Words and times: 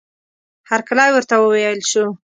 هرکلی 0.69 1.09
ورته 1.13 1.33
وویل 1.37 1.79
شو. 1.91 2.05